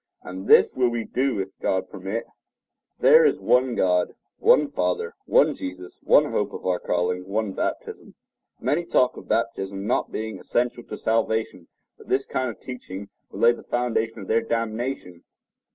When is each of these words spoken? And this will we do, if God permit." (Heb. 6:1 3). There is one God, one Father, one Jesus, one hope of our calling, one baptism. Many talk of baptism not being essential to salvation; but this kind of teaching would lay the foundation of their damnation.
And 0.23 0.47
this 0.47 0.73
will 0.73 0.89
we 0.89 1.03
do, 1.03 1.39
if 1.39 1.49
God 1.59 1.87
permit." 1.87 2.23
(Heb. 2.23 3.01
6:1 3.01 3.01
3). 3.01 3.09
There 3.11 3.23
is 3.23 3.39
one 3.39 3.75
God, 3.75 4.15
one 4.39 4.71
Father, 4.71 5.13
one 5.27 5.53
Jesus, 5.53 5.99
one 6.01 6.31
hope 6.31 6.53
of 6.53 6.65
our 6.65 6.79
calling, 6.79 7.27
one 7.27 7.53
baptism. 7.53 8.15
Many 8.59 8.83
talk 8.83 9.15
of 9.15 9.27
baptism 9.27 9.85
not 9.85 10.11
being 10.11 10.39
essential 10.39 10.83
to 10.85 10.97
salvation; 10.97 11.67
but 11.99 12.07
this 12.07 12.25
kind 12.25 12.49
of 12.49 12.59
teaching 12.59 13.09
would 13.29 13.41
lay 13.41 13.51
the 13.51 13.61
foundation 13.61 14.17
of 14.21 14.27
their 14.27 14.41
damnation. 14.41 15.23